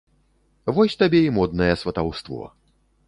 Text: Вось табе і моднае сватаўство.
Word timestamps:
Вось 0.77 0.95
табе 1.03 1.21
і 1.27 1.35
моднае 1.37 1.71
сватаўство. 1.83 2.41